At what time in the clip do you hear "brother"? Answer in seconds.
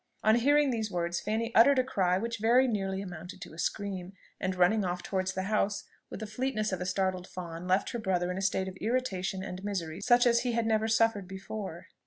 7.99-8.31